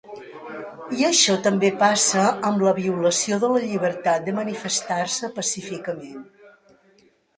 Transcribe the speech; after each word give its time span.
I 0.99 1.03
això 1.09 1.33
també 1.47 1.69
passa 1.83 2.23
amb 2.49 2.65
la 2.67 2.73
violació 2.79 3.37
de 3.43 3.49
la 3.53 3.61
llibertat 3.67 4.25
de 4.31 4.35
manifestar-se 4.41 5.31
pacíficament. 5.37 6.29